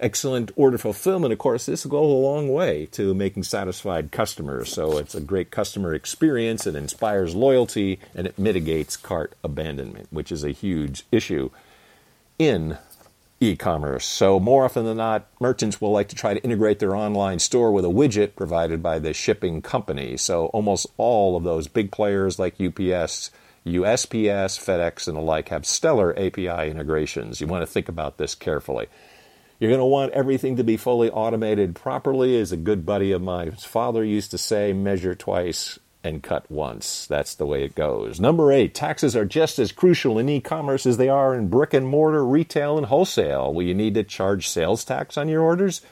excellent 0.00 0.50
order 0.56 0.78
fulfillment, 0.78 1.32
of 1.32 1.38
course, 1.38 1.66
this 1.66 1.84
will 1.84 1.90
go 1.90 2.04
a 2.04 2.06
long 2.06 2.48
way 2.48 2.86
to 2.92 3.14
making 3.14 3.42
satisfied 3.42 4.12
customers. 4.12 4.72
So 4.72 4.98
it's 4.98 5.14
a 5.14 5.20
great 5.20 5.50
customer 5.50 5.94
experience. 5.94 6.66
It 6.66 6.76
inspires 6.76 7.34
loyalty 7.34 7.98
and 8.14 8.26
it 8.26 8.38
mitigates 8.38 8.96
cart 8.96 9.34
abandonment, 9.42 10.08
which 10.10 10.30
is 10.30 10.44
a 10.44 10.50
huge 10.50 11.04
issue 11.10 11.50
in 12.38 12.78
e 13.40 13.56
commerce. 13.56 14.04
So, 14.04 14.40
more 14.40 14.64
often 14.64 14.84
than 14.84 14.96
not, 14.96 15.28
merchants 15.40 15.80
will 15.80 15.92
like 15.92 16.08
to 16.08 16.16
try 16.16 16.34
to 16.34 16.42
integrate 16.42 16.78
their 16.78 16.96
online 16.96 17.38
store 17.38 17.72
with 17.72 17.84
a 17.84 17.88
widget 17.88 18.34
provided 18.34 18.82
by 18.82 18.98
the 18.98 19.12
shipping 19.12 19.62
company. 19.62 20.16
So, 20.16 20.46
almost 20.46 20.86
all 20.96 21.36
of 21.36 21.44
those 21.44 21.68
big 21.68 21.92
players 21.92 22.38
like 22.38 22.60
UPS, 22.60 23.30
USPS, 23.64 24.58
FedEx, 24.58 25.06
and 25.06 25.16
the 25.16 25.20
like 25.20 25.50
have 25.50 25.66
stellar 25.66 26.18
API 26.18 26.70
integrations. 26.70 27.40
You 27.40 27.46
want 27.46 27.62
to 27.62 27.72
think 27.72 27.88
about 27.88 28.18
this 28.18 28.34
carefully. 28.34 28.86
You're 29.58 29.70
going 29.70 29.80
to 29.80 29.84
want 29.84 30.12
everything 30.12 30.56
to 30.56 30.64
be 30.64 30.76
fully 30.76 31.10
automated 31.10 31.74
properly. 31.74 32.38
As 32.40 32.52
a 32.52 32.56
good 32.56 32.86
buddy 32.86 33.10
of 33.10 33.22
mine's 33.22 33.64
father 33.64 34.04
used 34.04 34.30
to 34.30 34.38
say, 34.38 34.72
measure 34.72 35.16
twice 35.16 35.80
and 36.04 36.22
cut 36.22 36.48
once. 36.48 37.06
That's 37.06 37.34
the 37.34 37.46
way 37.46 37.64
it 37.64 37.74
goes. 37.74 38.20
Number 38.20 38.52
eight, 38.52 38.72
taxes 38.72 39.16
are 39.16 39.24
just 39.24 39.58
as 39.58 39.72
crucial 39.72 40.16
in 40.16 40.28
e 40.28 40.40
commerce 40.40 40.86
as 40.86 40.96
they 40.96 41.08
are 41.08 41.34
in 41.34 41.48
brick 41.48 41.74
and 41.74 41.88
mortar, 41.88 42.24
retail, 42.24 42.78
and 42.78 42.86
wholesale. 42.86 43.52
Will 43.52 43.64
you 43.64 43.74
need 43.74 43.94
to 43.94 44.04
charge 44.04 44.48
sales 44.48 44.84
tax 44.84 45.16
on 45.16 45.28
your 45.28 45.42
orders? 45.42 45.82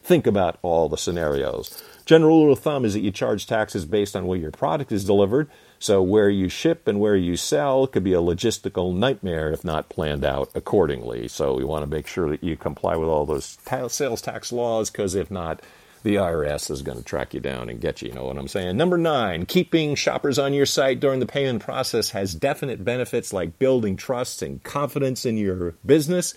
Think 0.00 0.26
about 0.26 0.60
all 0.62 0.88
the 0.88 0.96
scenarios. 0.96 1.82
General 2.04 2.44
rule 2.44 2.52
of 2.52 2.60
thumb 2.60 2.84
is 2.84 2.94
that 2.94 3.00
you 3.00 3.10
charge 3.10 3.46
taxes 3.46 3.84
based 3.84 4.14
on 4.14 4.26
where 4.26 4.38
your 4.38 4.52
product 4.52 4.92
is 4.92 5.04
delivered. 5.04 5.50
So, 5.80 6.02
where 6.02 6.28
you 6.28 6.48
ship 6.48 6.88
and 6.88 6.98
where 6.98 7.16
you 7.16 7.36
sell 7.36 7.86
could 7.86 8.02
be 8.02 8.12
a 8.12 8.20
logistical 8.20 8.94
nightmare 8.94 9.52
if 9.52 9.64
not 9.64 9.88
planned 9.88 10.24
out 10.24 10.50
accordingly. 10.54 11.28
So, 11.28 11.54
we 11.54 11.64
want 11.64 11.84
to 11.84 11.90
make 11.90 12.06
sure 12.06 12.28
that 12.30 12.42
you 12.42 12.56
comply 12.56 12.96
with 12.96 13.08
all 13.08 13.26
those 13.26 13.58
sales 13.88 14.20
tax 14.20 14.52
laws 14.52 14.90
because 14.90 15.14
if 15.14 15.30
not, 15.30 15.62
the 16.02 16.16
IRS 16.16 16.70
is 16.70 16.82
going 16.82 16.98
to 16.98 17.04
track 17.04 17.34
you 17.34 17.40
down 17.40 17.68
and 17.68 17.80
get 17.80 18.02
you. 18.02 18.08
You 18.08 18.14
know 18.14 18.24
what 18.24 18.38
I'm 18.38 18.48
saying? 18.48 18.76
Number 18.76 18.98
nine, 18.98 19.46
keeping 19.46 19.94
shoppers 19.94 20.38
on 20.38 20.54
your 20.54 20.66
site 20.66 21.00
during 21.00 21.20
the 21.20 21.26
payment 21.26 21.62
process 21.62 22.10
has 22.10 22.34
definite 22.34 22.84
benefits 22.84 23.32
like 23.32 23.58
building 23.58 23.96
trust 23.96 24.42
and 24.42 24.62
confidence 24.62 25.26
in 25.26 25.36
your 25.36 25.74
business. 25.84 26.34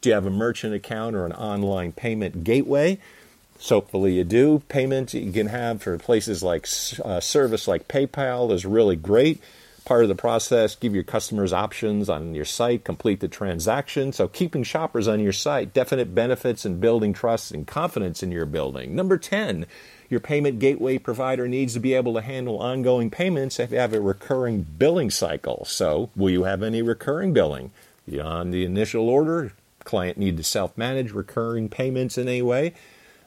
Do 0.00 0.08
you 0.08 0.14
have 0.14 0.26
a 0.26 0.30
merchant 0.30 0.74
account 0.74 1.14
or 1.14 1.24
an 1.26 1.32
online 1.32 1.92
payment 1.92 2.44
gateway? 2.44 2.98
So 3.62 3.76
hopefully 3.76 4.14
you 4.14 4.24
do. 4.24 4.60
Payment 4.68 5.14
you 5.14 5.30
can 5.30 5.46
have 5.46 5.82
for 5.82 5.96
places 5.96 6.42
like 6.42 6.66
uh, 7.04 7.20
service 7.20 7.68
like 7.68 7.86
PayPal 7.86 8.50
is 8.50 8.66
really 8.66 8.96
great. 8.96 9.40
Part 9.84 10.02
of 10.02 10.08
the 10.08 10.16
process, 10.16 10.74
give 10.74 10.96
your 10.96 11.04
customers 11.04 11.52
options 11.52 12.08
on 12.08 12.34
your 12.34 12.44
site, 12.44 12.82
complete 12.82 13.20
the 13.20 13.28
transaction. 13.28 14.12
So 14.12 14.26
keeping 14.26 14.64
shoppers 14.64 15.06
on 15.06 15.20
your 15.20 15.32
site, 15.32 15.72
definite 15.72 16.12
benefits 16.12 16.66
in 16.66 16.80
building 16.80 17.12
trust 17.12 17.52
and 17.52 17.64
confidence 17.64 18.20
in 18.20 18.32
your 18.32 18.46
building. 18.46 18.96
Number 18.96 19.16
10, 19.16 19.66
your 20.10 20.18
payment 20.18 20.58
gateway 20.58 20.98
provider 20.98 21.46
needs 21.46 21.74
to 21.74 21.80
be 21.80 21.94
able 21.94 22.14
to 22.14 22.20
handle 22.20 22.58
ongoing 22.58 23.10
payments 23.10 23.60
if 23.60 23.70
you 23.70 23.78
have 23.78 23.94
a 23.94 24.00
recurring 24.00 24.66
billing 24.76 25.10
cycle. 25.10 25.64
So, 25.66 26.10
will 26.16 26.30
you 26.30 26.44
have 26.44 26.64
any 26.64 26.82
recurring 26.82 27.32
billing? 27.32 27.70
Beyond 28.08 28.52
the 28.52 28.64
initial 28.64 29.08
order, 29.08 29.52
client 29.84 30.18
need 30.18 30.36
to 30.38 30.42
self-manage 30.42 31.12
recurring 31.12 31.68
payments 31.68 32.18
in 32.18 32.26
any 32.26 32.42
way. 32.42 32.74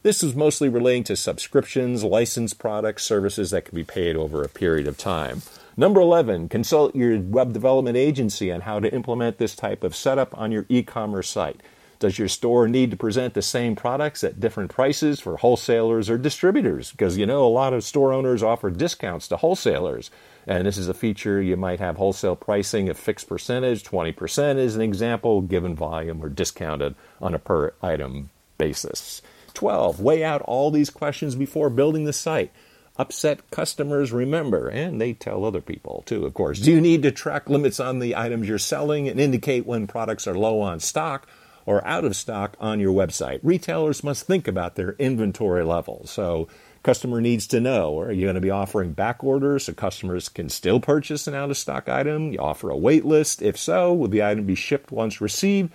This 0.05 0.21
is 0.21 0.35
mostly 0.35 0.69
relating 0.69 1.03
to 1.05 1.15
subscriptions, 1.15 2.03
licensed 2.03 2.59
products, 2.59 3.03
services 3.03 3.49
that 3.49 3.65
can 3.65 3.75
be 3.75 3.83
paid 3.83 4.15
over 4.15 4.43
a 4.43 4.47
period 4.47 4.87
of 4.87 4.99
time. 4.99 5.41
Number 5.75 5.99
11, 5.99 6.47
consult 6.47 6.95
your 6.95 7.19
web 7.19 7.53
development 7.53 7.97
agency 7.97 8.51
on 8.51 8.61
how 8.61 8.79
to 8.79 8.93
implement 8.93 9.39
this 9.39 9.55
type 9.55 9.83
of 9.83 9.95
setup 9.95 10.37
on 10.37 10.51
your 10.51 10.67
e 10.69 10.83
commerce 10.83 11.27
site. 11.27 11.59
Does 11.97 12.19
your 12.19 12.27
store 12.27 12.67
need 12.67 12.91
to 12.91 12.97
present 12.97 13.33
the 13.33 13.41
same 13.41 13.75
products 13.75 14.23
at 14.23 14.39
different 14.39 14.69
prices 14.69 15.19
for 15.19 15.37
wholesalers 15.37 16.07
or 16.07 16.19
distributors? 16.19 16.91
Because 16.91 17.17
you 17.17 17.25
know, 17.25 17.43
a 17.43 17.49
lot 17.49 17.73
of 17.73 17.83
store 17.83 18.13
owners 18.13 18.43
offer 18.43 18.69
discounts 18.69 19.27
to 19.29 19.37
wholesalers. 19.37 20.11
And 20.45 20.67
this 20.67 20.77
is 20.77 20.87
a 20.87 20.93
feature 20.93 21.41
you 21.41 21.57
might 21.57 21.79
have 21.79 21.97
wholesale 21.97 22.35
pricing 22.35 22.89
of 22.89 22.99
fixed 22.99 23.27
percentage, 23.27 23.83
20% 23.83 24.57
is 24.57 24.75
an 24.75 24.83
example, 24.83 25.41
given 25.41 25.73
volume 25.73 26.23
or 26.23 26.29
discounted 26.29 26.93
on 27.19 27.33
a 27.33 27.39
per 27.39 27.73
item 27.81 28.29
basis. 28.59 29.23
12. 29.55 29.99
Weigh 29.99 30.23
out 30.23 30.41
all 30.43 30.69
these 30.69 30.89
questions 30.89 31.35
before 31.35 31.69
building 31.69 32.05
the 32.05 32.13
site. 32.13 32.51
Upset 32.97 33.51
customers 33.51 34.13
remember, 34.13 34.69
and 34.69 35.01
they 35.01 35.11
tell 35.11 35.43
other 35.43 35.59
people 35.59 36.03
too, 36.05 36.25
of 36.25 36.33
course. 36.33 36.59
Do 36.59 36.71
you 36.71 36.79
need 36.79 37.03
to 37.03 37.11
track 37.11 37.49
limits 37.49 37.79
on 37.79 37.99
the 37.99 38.15
items 38.15 38.47
you're 38.47 38.57
selling 38.57 39.09
and 39.09 39.19
indicate 39.19 39.65
when 39.65 39.85
products 39.85 40.27
are 40.27 40.37
low 40.37 40.61
on 40.61 40.79
stock 40.79 41.27
or 41.65 41.85
out 41.85 42.05
of 42.05 42.15
stock 42.15 42.55
on 42.59 42.79
your 42.79 42.93
website? 42.93 43.41
Retailers 43.43 44.01
must 44.01 44.25
think 44.25 44.47
about 44.47 44.75
their 44.75 44.93
inventory 44.93 45.65
levels. 45.65 46.09
So, 46.09 46.47
customer 46.83 47.19
needs 47.19 47.47
to 47.47 47.59
know 47.59 47.99
are 47.99 48.13
you 48.13 48.27
going 48.27 48.35
to 48.35 48.41
be 48.41 48.51
offering 48.51 48.93
back 48.93 49.25
orders 49.25 49.65
so 49.65 49.73
customers 49.73 50.29
can 50.29 50.47
still 50.47 50.79
purchase 50.79 51.27
an 51.27 51.35
out 51.35 51.49
of 51.49 51.57
stock 51.57 51.89
item? 51.89 52.31
You 52.31 52.39
offer 52.39 52.69
a 52.69 52.77
wait 52.77 53.03
list? 53.03 53.41
If 53.41 53.57
so, 53.57 53.93
will 53.93 54.07
the 54.07 54.23
item 54.23 54.45
be 54.45 54.55
shipped 54.55 54.89
once 54.89 55.19
received? 55.19 55.73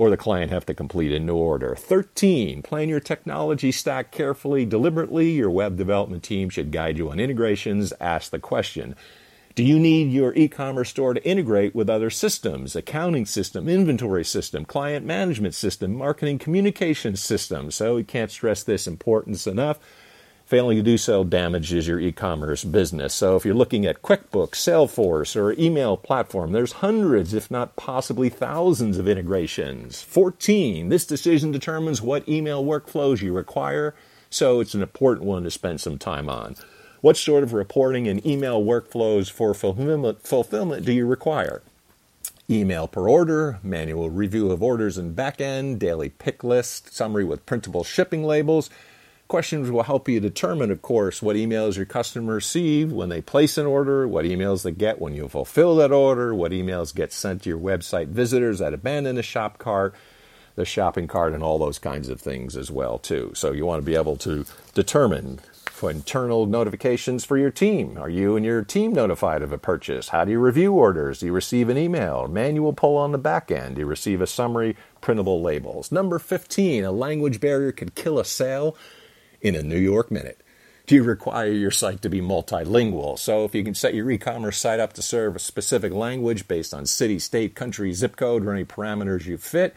Or 0.00 0.08
the 0.08 0.16
client 0.16 0.50
have 0.50 0.64
to 0.64 0.72
complete 0.72 1.12
a 1.12 1.20
new 1.20 1.36
order. 1.36 1.74
13. 1.74 2.62
Plan 2.62 2.88
your 2.88 3.00
technology 3.00 3.70
stack 3.70 4.10
carefully, 4.10 4.64
deliberately. 4.64 5.28
Your 5.32 5.50
web 5.50 5.76
development 5.76 6.22
team 6.22 6.48
should 6.48 6.72
guide 6.72 6.96
you 6.96 7.10
on 7.10 7.20
integrations. 7.20 7.92
Ask 8.00 8.30
the 8.30 8.38
question 8.38 8.96
Do 9.54 9.62
you 9.62 9.78
need 9.78 10.10
your 10.10 10.32
e 10.34 10.48
commerce 10.48 10.88
store 10.88 11.12
to 11.12 11.22
integrate 11.22 11.74
with 11.74 11.90
other 11.90 12.08
systems, 12.08 12.74
accounting 12.74 13.26
system, 13.26 13.68
inventory 13.68 14.24
system, 14.24 14.64
client 14.64 15.04
management 15.04 15.54
system, 15.54 15.94
marketing 15.94 16.38
communication 16.38 17.14
system? 17.14 17.70
So 17.70 17.96
we 17.96 18.02
can't 18.02 18.30
stress 18.30 18.62
this 18.62 18.86
importance 18.86 19.46
enough. 19.46 19.78
Failing 20.50 20.78
to 20.78 20.82
do 20.82 20.98
so 20.98 21.22
damages 21.22 21.86
your 21.86 22.00
e 22.00 22.10
commerce 22.10 22.64
business. 22.64 23.14
So, 23.14 23.36
if 23.36 23.44
you're 23.44 23.54
looking 23.54 23.86
at 23.86 24.02
QuickBooks, 24.02 24.56
Salesforce, 24.56 25.36
or 25.36 25.52
email 25.52 25.96
platform, 25.96 26.50
there's 26.50 26.72
hundreds, 26.82 27.32
if 27.34 27.52
not 27.52 27.76
possibly 27.76 28.28
thousands, 28.28 28.98
of 28.98 29.06
integrations. 29.06 30.02
14. 30.02 30.88
This 30.88 31.06
decision 31.06 31.52
determines 31.52 32.02
what 32.02 32.28
email 32.28 32.64
workflows 32.64 33.22
you 33.22 33.32
require, 33.32 33.94
so 34.28 34.58
it's 34.58 34.74
an 34.74 34.82
important 34.82 35.24
one 35.24 35.44
to 35.44 35.52
spend 35.52 35.80
some 35.80 35.98
time 35.98 36.28
on. 36.28 36.56
What 37.00 37.16
sort 37.16 37.44
of 37.44 37.52
reporting 37.52 38.08
and 38.08 38.26
email 38.26 38.60
workflows 38.60 39.30
for 39.30 39.54
fulfillment, 39.54 40.26
fulfillment 40.26 40.84
do 40.84 40.92
you 40.92 41.06
require? 41.06 41.62
Email 42.50 42.88
per 42.88 43.08
order, 43.08 43.60
manual 43.62 44.10
review 44.10 44.50
of 44.50 44.64
orders 44.64 44.98
and 44.98 45.14
backend, 45.14 45.78
daily 45.78 46.08
pick 46.08 46.42
list, 46.42 46.92
summary 46.92 47.22
with 47.22 47.46
printable 47.46 47.84
shipping 47.84 48.24
labels 48.24 48.68
Questions 49.30 49.70
will 49.70 49.84
help 49.84 50.08
you 50.08 50.18
determine, 50.18 50.72
of 50.72 50.82
course, 50.82 51.22
what 51.22 51.36
emails 51.36 51.76
your 51.76 51.86
customers 51.86 52.34
receive 52.34 52.90
when 52.90 53.10
they 53.10 53.20
place 53.20 53.56
an 53.58 53.64
order, 53.64 54.08
what 54.08 54.24
emails 54.24 54.64
they 54.64 54.72
get 54.72 55.00
when 55.00 55.14
you 55.14 55.28
fulfill 55.28 55.76
that 55.76 55.92
order, 55.92 56.34
what 56.34 56.50
emails 56.50 56.92
get 56.92 57.12
sent 57.12 57.44
to 57.44 57.48
your 57.48 57.60
website 57.60 58.08
visitors 58.08 58.58
that 58.58 58.74
abandon 58.74 59.14
the 59.14 59.22
shop 59.22 59.58
cart, 59.58 59.94
the 60.56 60.64
shopping 60.64 61.06
cart, 61.06 61.32
and 61.32 61.44
all 61.44 61.60
those 61.60 61.78
kinds 61.78 62.08
of 62.08 62.20
things 62.20 62.56
as 62.56 62.72
well 62.72 62.98
too. 62.98 63.30
So 63.36 63.52
you 63.52 63.64
want 63.64 63.80
to 63.80 63.86
be 63.86 63.94
able 63.94 64.16
to 64.16 64.44
determine 64.74 65.38
for 65.66 65.92
internal 65.92 66.46
notifications 66.46 67.24
for 67.24 67.38
your 67.38 67.52
team. 67.52 67.96
Are 67.98 68.10
you 68.10 68.34
and 68.34 68.44
your 68.44 68.64
team 68.64 68.92
notified 68.92 69.42
of 69.42 69.52
a 69.52 69.58
purchase? 69.58 70.08
How 70.08 70.24
do 70.24 70.32
you 70.32 70.40
review 70.40 70.72
orders? 70.72 71.20
Do 71.20 71.26
you 71.26 71.32
receive 71.32 71.68
an 71.68 71.78
email? 71.78 72.26
Manual 72.26 72.72
pull 72.72 72.96
on 72.96 73.12
the 73.12 73.16
back 73.16 73.52
end? 73.52 73.76
Do 73.76 73.82
you 73.82 73.86
receive 73.86 74.20
a 74.20 74.26
summary 74.26 74.76
printable 75.00 75.40
labels? 75.40 75.92
Number 75.92 76.18
15, 76.18 76.82
a 76.82 76.90
language 76.90 77.38
barrier 77.38 77.70
could 77.70 77.94
kill 77.94 78.18
a 78.18 78.24
sale 78.24 78.76
in 79.40 79.54
a 79.54 79.62
New 79.62 79.78
York 79.78 80.10
minute. 80.10 80.42
Do 80.86 80.96
you 80.96 81.02
require 81.04 81.52
your 81.52 81.70
site 81.70 82.02
to 82.02 82.08
be 82.08 82.20
multilingual? 82.20 83.18
So, 83.18 83.44
if 83.44 83.54
you 83.54 83.62
can 83.62 83.74
set 83.74 83.94
your 83.94 84.10
e 84.10 84.18
commerce 84.18 84.58
site 84.58 84.80
up 84.80 84.92
to 84.94 85.02
serve 85.02 85.36
a 85.36 85.38
specific 85.38 85.92
language 85.92 86.48
based 86.48 86.74
on 86.74 86.84
city, 86.84 87.20
state, 87.20 87.54
country, 87.54 87.92
zip 87.92 88.16
code, 88.16 88.44
or 88.44 88.52
any 88.52 88.64
parameters 88.64 89.24
you 89.24 89.38
fit, 89.38 89.76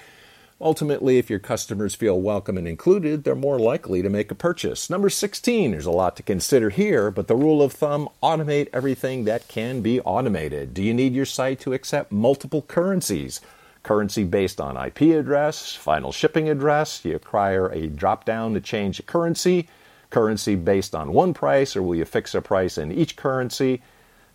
ultimately, 0.60 1.20
if 1.20 1.30
your 1.30 1.38
customers 1.38 1.94
feel 1.94 2.20
welcome 2.20 2.58
and 2.58 2.68
included, 2.68 3.24
they're 3.24 3.36
more 3.36 3.60
likely 3.60 4.02
to 4.02 4.10
make 4.10 4.32
a 4.32 4.36
purchase. 4.36 4.90
Number 4.90 5.10
16, 5.10 5.70
there's 5.70 5.86
a 5.86 5.92
lot 5.92 6.16
to 6.16 6.24
consider 6.24 6.72
here, 6.72 7.12
but 7.12 7.28
the 7.28 7.36
rule 7.36 7.62
of 7.62 7.74
thumb 7.74 8.10
automate 8.24 8.70
everything 8.74 9.26
that 9.26 9.48
can 9.48 9.82
be 9.82 10.02
automated. 10.02 10.74
Do 10.74 10.82
you 10.82 10.96
need 10.96 11.14
your 11.14 11.26
site 11.26 11.60
to 11.60 11.74
accept 11.74 12.12
multiple 12.12 12.64
currencies? 12.64 13.40
Currency 13.84 14.24
based 14.24 14.60
on 14.60 14.78
IP 14.78 15.02
address, 15.18 15.76
final 15.76 16.12
shipping 16.12 16.50
address. 16.50 17.04
You 17.04 17.14
require 17.14 17.68
a 17.68 17.88
drop 17.88 18.26
down 18.26 18.54
to 18.54 18.62
change 18.62 18.98
the 18.98 19.04
currency, 19.04 19.68
currency 20.10 20.56
based 20.56 20.96
on 20.96 21.14
one 21.14 21.34
price, 21.34 21.76
or 21.76 21.84
will 21.84 21.96
you 21.96 22.06
fix 22.06 22.34
a 22.34 22.42
price 22.42 22.78
in 22.78 22.92
each 22.92 23.16
currency? 23.16 23.82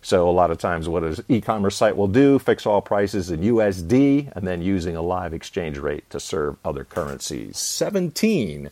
So 0.01 0.29
a 0.29 0.31
lot 0.31 0.51
of 0.51 0.59
times 0.59 0.87
what 0.87 1.03
an 1.03 1.17
e-commerce 1.27 1.75
site 1.75 1.97
will 1.97 2.07
do, 2.07 2.39
fix 2.39 2.65
all 2.65 2.81
prices 2.81 3.31
in 3.31 3.41
USD 3.41 4.31
and 4.33 4.47
then 4.47 4.61
using 4.61 4.95
a 4.95 5.01
live 5.01 5.33
exchange 5.33 5.77
rate 5.77 6.09
to 6.11 6.19
serve 6.19 6.55
other 6.63 6.85
currencies. 6.85 7.57
17. 7.57 8.69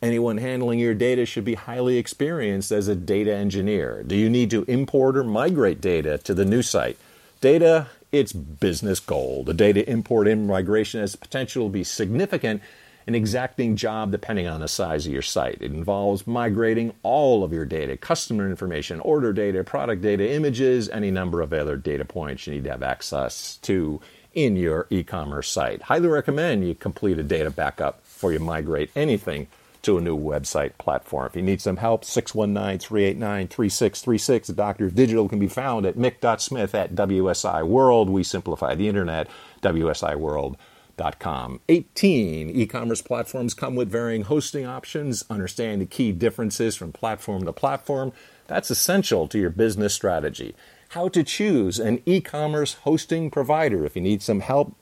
Anyone 0.00 0.38
handling 0.38 0.78
your 0.78 0.94
data 0.94 1.26
should 1.26 1.44
be 1.44 1.54
highly 1.54 1.98
experienced 1.98 2.72
as 2.72 2.88
a 2.88 2.96
data 2.96 3.34
engineer. 3.34 4.02
Do 4.02 4.16
you 4.16 4.30
need 4.30 4.50
to 4.50 4.64
import 4.64 5.16
or 5.16 5.24
migrate 5.24 5.80
data 5.80 6.18
to 6.18 6.32
the 6.32 6.44
new 6.44 6.62
site? 6.62 6.96
Data 7.40 7.88
it's 8.12 8.32
business 8.32 9.00
gold. 9.00 9.46
The 9.46 9.54
data 9.54 9.88
import 9.90 10.28
and 10.28 10.46
migration 10.46 11.00
has 11.00 11.12
the 11.12 11.18
potential 11.18 11.66
to 11.66 11.72
be 11.72 11.82
significant, 11.82 12.62
an 13.06 13.14
exacting 13.14 13.74
job 13.74 14.12
depending 14.12 14.46
on 14.46 14.60
the 14.60 14.68
size 14.68 15.06
of 15.06 15.12
your 15.12 15.22
site. 15.22 15.58
It 15.60 15.72
involves 15.72 16.26
migrating 16.26 16.92
all 17.02 17.42
of 17.42 17.52
your 17.52 17.64
data, 17.64 17.96
customer 17.96 18.48
information, 18.48 19.00
order 19.00 19.32
data, 19.32 19.64
product 19.64 20.02
data, 20.02 20.30
images, 20.30 20.88
any 20.90 21.10
number 21.10 21.40
of 21.40 21.52
other 21.52 21.76
data 21.76 22.04
points 22.04 22.46
you 22.46 22.52
need 22.52 22.64
to 22.64 22.70
have 22.70 22.82
access 22.82 23.56
to 23.62 24.00
in 24.34 24.56
your 24.56 24.86
e 24.90 25.02
commerce 25.02 25.48
site. 25.48 25.82
Highly 25.82 26.08
recommend 26.08 26.66
you 26.66 26.74
complete 26.74 27.18
a 27.18 27.22
data 27.22 27.50
backup 27.50 28.02
before 28.02 28.32
you 28.32 28.38
migrate 28.38 28.90
anything 28.94 29.48
to 29.82 29.98
a 29.98 30.00
new 30.00 30.16
website 30.16 30.78
platform. 30.78 31.26
If 31.26 31.36
you 31.36 31.42
need 31.42 31.60
some 31.60 31.76
help, 31.76 32.04
619 32.04 32.78
389 32.78 33.48
3636. 33.48 34.48
The 34.48 34.54
Dr. 34.54 34.86
of 34.86 34.94
Digital 34.94 35.28
can 35.28 35.38
be 35.38 35.48
found 35.48 35.86
at 35.86 35.96
mick.smith 35.96 36.74
at 36.74 36.94
WSI 36.94 37.66
World. 37.66 38.08
We 38.08 38.22
simplify 38.22 38.74
the 38.74 38.88
internet, 38.88 39.28
WSIWorld.com. 39.62 41.60
18. 41.68 42.50
E 42.50 42.66
commerce 42.66 43.02
platforms 43.02 43.54
come 43.54 43.74
with 43.74 43.90
varying 43.90 44.22
hosting 44.22 44.66
options. 44.66 45.24
Understand 45.28 45.80
the 45.80 45.86
key 45.86 46.12
differences 46.12 46.76
from 46.76 46.92
platform 46.92 47.44
to 47.44 47.52
platform. 47.52 48.12
That's 48.46 48.70
essential 48.70 49.26
to 49.28 49.38
your 49.38 49.50
business 49.50 49.94
strategy. 49.94 50.54
How 50.90 51.08
to 51.08 51.24
choose 51.24 51.78
an 51.80 52.02
e 52.06 52.20
commerce 52.20 52.74
hosting 52.74 53.30
provider. 53.30 53.84
If 53.84 53.96
you 53.96 54.02
need 54.02 54.22
some 54.22 54.40
help, 54.40 54.74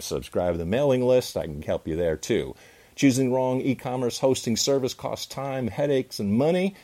subscribe 0.00 0.54
to 0.54 0.58
the 0.58 0.66
mailing 0.66 1.06
list. 1.06 1.36
I 1.36 1.44
can 1.44 1.62
help 1.62 1.86
you 1.86 1.96
there 1.96 2.16
too. 2.16 2.54
Choosing 3.02 3.32
wrong 3.32 3.60
e 3.60 3.74
commerce 3.74 4.20
hosting 4.20 4.56
service 4.56 4.94
costs 4.94 5.26
time, 5.26 5.66
headaches, 5.66 6.20
and 6.20 6.32
money. 6.32 6.76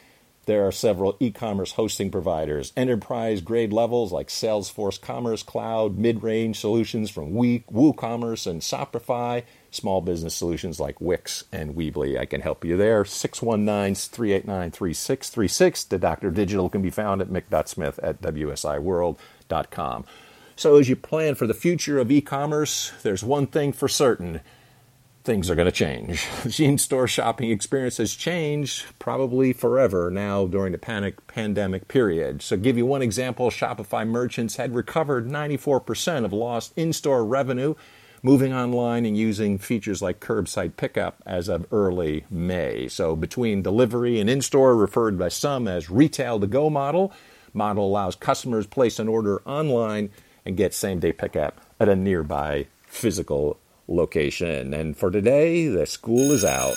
There 0.47 0.67
are 0.67 0.73
several 0.73 1.17
e 1.21 1.31
commerce 1.31 1.71
hosting 1.71 2.11
providers, 2.11 2.73
enterprise 2.77 3.41
grade 3.41 3.73
levels 3.73 4.11
like 4.11 4.27
Salesforce 4.27 5.01
Commerce 5.01 5.45
Cloud, 5.45 5.97
mid 5.97 6.25
range 6.25 6.59
solutions 6.59 7.09
from 7.09 7.35
WooCommerce 7.35 8.49
and 8.49 8.63
Shopify, 8.63 9.45
small 9.71 10.01
business 10.01 10.35
solutions 10.35 10.81
like 10.81 11.01
Wix 11.01 11.45
and 11.53 11.77
Weebly. 11.77 12.19
I 12.19 12.25
can 12.25 12.41
help 12.41 12.65
you 12.65 12.77
there. 12.77 13.05
619 13.05 13.95
389 13.95 14.73
3636. 14.73 15.85
The 15.85 15.99
Dr. 15.99 16.33
Digital 16.33 16.69
can 16.69 16.83
be 16.83 16.91
found 16.91 17.21
at 17.21 17.29
mick.smith 17.29 18.01
at 18.01 18.21
wsiworld.com. 18.23 20.05
So, 20.57 20.79
as 20.79 20.89
you 20.89 20.97
plan 20.97 21.37
for 21.37 21.47
the 21.47 21.55
future 21.55 22.01
of 22.01 22.11
e 22.11 22.21
commerce, 22.21 22.91
there's 23.05 23.23
one 23.23 23.47
thing 23.47 23.73
for 23.73 23.87
certain 23.87 24.41
things 25.29 25.51
are 25.51 25.55
going 25.55 25.67
to 25.67 25.71
change. 25.71 26.27
The 26.45 26.65
in-store 26.65 27.07
shopping 27.07 27.51
experience 27.51 27.99
has 27.99 28.15
changed 28.15 28.87
probably 28.99 29.53
forever 29.53 30.11
now 30.11 30.47
during 30.47 30.73
the 30.73 30.79
panic 30.79 31.27
pandemic 31.27 31.87
period. 31.87 32.41
So, 32.41 32.57
give 32.57 32.79
you 32.79 32.87
one 32.87 33.03
example: 33.03 33.51
Shopify 33.51 34.09
merchants 34.09 34.57
had 34.57 34.75
recovered 34.75 35.29
94% 35.29 36.25
of 36.25 36.33
lost 36.33 36.73
in-store 36.77 37.27
revenue, 37.27 37.75
moving 38.23 38.55
online 38.55 39.05
and 39.05 39.19
using 39.19 39.59
features 39.59 40.01
like 40.01 40.19
curbside 40.19 40.79
pickup 40.79 41.23
as 41.27 41.49
of 41.49 41.67
early 41.71 42.25
May. 42.31 42.89
So, 42.89 43.15
between 43.15 43.61
delivery 43.61 44.19
and 44.21 44.31
in-store, 44.31 44.75
referred 44.75 45.19
by 45.19 45.29
some 45.29 45.69
as 45.69 45.91
retail 45.91 46.41
to 46.41 46.47
go 46.47 46.71
model, 46.71 47.13
model 47.53 47.87
allows 47.87 48.17
customers 48.17 48.67
place 48.67 48.99
an 48.99 49.09
order 49.09 49.43
online 49.43 50.09
and 50.47 50.57
get 50.57 50.73
same-day 50.73 51.13
pickup 51.13 51.61
at 51.79 51.91
a 51.91 51.97
nearby 51.97 52.67
physical 52.87 53.59
location. 53.88 54.75
And 54.75 54.97
for 54.97 55.11
today, 55.11 55.68
the 55.68 55.87
school 55.87 56.33
is 56.33 56.45
out. 56.45 56.76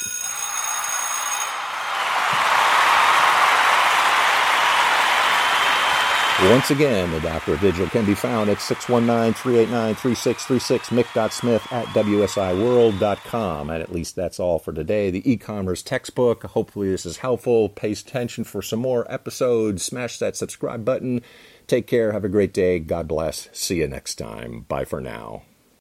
Once 6.49 6.71
again, 6.71 7.11
the 7.11 7.19
Doctor 7.19 7.53
of 7.53 7.59
Digital 7.59 7.87
can 7.87 8.03
be 8.03 8.15
found 8.15 8.49
at 8.49 8.57
619-389-3636, 8.57 10.89
mick.smith 10.89 11.71
at 11.71 11.85
wsiworld.com. 11.85 13.69
And 13.69 13.83
at 13.83 13.91
least 13.91 14.15
that's 14.15 14.39
all 14.39 14.57
for 14.57 14.73
today. 14.73 15.11
The 15.11 15.31
e-commerce 15.31 15.83
textbook. 15.83 16.41
Hopefully 16.41 16.89
this 16.89 17.05
is 17.05 17.17
helpful. 17.17 17.69
Pay 17.69 17.91
attention 17.91 18.43
for 18.43 18.63
some 18.63 18.79
more 18.79 19.05
episodes. 19.11 19.83
Smash 19.83 20.17
that 20.17 20.35
subscribe 20.35 20.83
button. 20.83 21.21
Take 21.67 21.85
care. 21.85 22.11
Have 22.11 22.25
a 22.25 22.29
great 22.29 22.55
day. 22.55 22.79
God 22.79 23.07
bless. 23.07 23.47
See 23.51 23.77
you 23.77 23.87
next 23.87 24.15
time. 24.15 24.61
Bye 24.61 24.85
for 24.85 24.99
now. 24.99 25.43